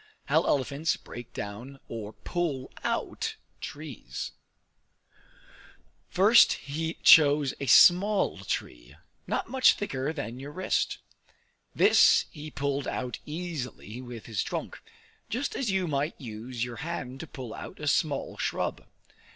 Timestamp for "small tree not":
7.67-9.47